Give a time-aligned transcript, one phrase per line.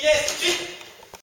[0.00, 0.67] Il est